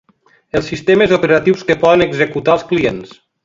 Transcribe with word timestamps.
Els 0.59 0.69
sistemes 0.73 1.13
operatius 1.19 1.63
que 1.69 1.77
poden 1.85 2.05
executar 2.09 2.57
els 2.59 2.69
clients. 2.75 3.17